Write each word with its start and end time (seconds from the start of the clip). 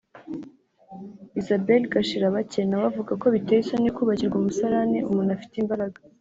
Isabelle 1.39 1.89
Gashirabake 1.93 2.61
na 2.65 2.75
we 2.79 2.85
avuga 2.91 3.11
ko 3.21 3.25
biteye 3.33 3.59
isoni 3.61 3.89
kubakirwa 3.95 4.37
umusarane 4.41 4.97
umuntu 5.09 5.31
afite 5.37 5.55
imbaraga 5.59 5.97